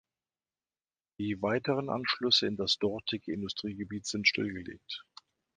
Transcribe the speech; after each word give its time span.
Die 1.19 1.43
weiteren 1.43 1.91
Anschlüsse 1.91 2.47
in 2.47 2.55
das 2.55 2.79
dortige 2.79 3.31
Industriegebiet 3.33 4.07
sind 4.07 4.27
stillgelegt. 4.27 5.05